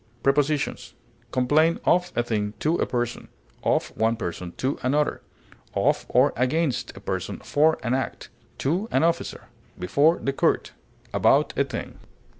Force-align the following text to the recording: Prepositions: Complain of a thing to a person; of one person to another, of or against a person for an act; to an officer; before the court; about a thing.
Prepositions: 0.23 0.95
Complain 1.29 1.79
of 1.85 2.11
a 2.15 2.23
thing 2.23 2.55
to 2.59 2.77
a 2.77 2.87
person; 2.87 3.27
of 3.63 3.95
one 3.95 4.15
person 4.15 4.51
to 4.53 4.79
another, 4.81 5.21
of 5.75 6.07
or 6.09 6.33
against 6.35 6.97
a 6.97 6.99
person 6.99 7.37
for 7.37 7.77
an 7.83 7.93
act; 7.93 8.29
to 8.57 8.87
an 8.89 9.03
officer; 9.03 9.43
before 9.77 10.17
the 10.17 10.33
court; 10.33 10.71
about 11.13 11.55
a 11.55 11.63
thing. 11.63 11.99